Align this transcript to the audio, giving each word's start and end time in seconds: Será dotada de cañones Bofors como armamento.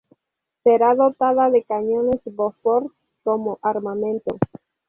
Será 0.63 0.95
dotada 0.95 1.51
de 1.51 1.61
cañones 1.61 2.21
Bofors 2.25 2.91
como 3.23 3.59
armamento. 3.61 4.35